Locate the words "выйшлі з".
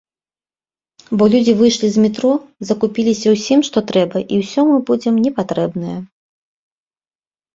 1.59-2.05